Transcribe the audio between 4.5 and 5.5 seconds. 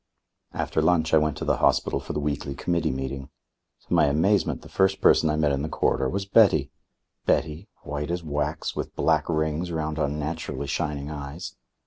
the first person I